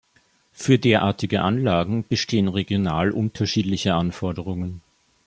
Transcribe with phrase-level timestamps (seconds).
[0.51, 4.81] Für derartige Anlagen bestehen regional unterschiedliche Anforderungen.